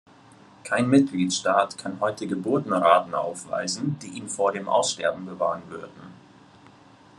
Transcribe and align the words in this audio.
Kein 0.63 0.89
Mitgliedstaat 0.89 1.77
kann 1.77 1.99
heute 1.99 2.25
Geburtenraten 2.25 3.13
aufweisen, 3.13 3.99
die 4.01 4.07
ihn 4.07 4.29
vor 4.29 4.51
dem 4.51 4.67
Aussterben 4.67 5.27
bewahren 5.27 5.61
würden. 5.69 6.01